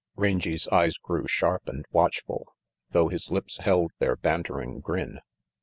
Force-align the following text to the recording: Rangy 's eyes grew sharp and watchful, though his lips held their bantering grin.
Rangy 0.15 0.57
's 0.57 0.67
eyes 0.69 0.97
grew 0.97 1.27
sharp 1.27 1.69
and 1.69 1.85
watchful, 1.91 2.47
though 2.89 3.09
his 3.09 3.29
lips 3.29 3.57
held 3.59 3.91
their 3.99 4.15
bantering 4.15 4.79
grin. 4.79 5.19